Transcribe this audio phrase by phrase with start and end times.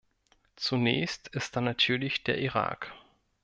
[0.55, 2.91] Zunächst ist da natürlich der Irak.